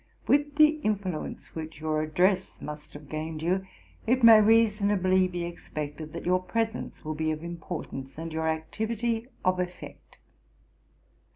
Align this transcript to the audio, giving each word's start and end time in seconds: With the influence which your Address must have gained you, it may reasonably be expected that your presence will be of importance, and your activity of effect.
With 0.27 0.55
the 0.55 0.79
influence 0.81 1.53
which 1.53 1.79
your 1.79 2.01
Address 2.01 2.59
must 2.59 2.93
have 2.93 3.07
gained 3.07 3.43
you, 3.43 3.67
it 4.07 4.23
may 4.23 4.41
reasonably 4.41 5.27
be 5.27 5.43
expected 5.45 6.11
that 6.13 6.25
your 6.25 6.41
presence 6.41 7.05
will 7.05 7.13
be 7.13 7.29
of 7.29 7.43
importance, 7.43 8.17
and 8.17 8.33
your 8.33 8.47
activity 8.49 9.27
of 9.45 9.59
effect. 9.59 10.17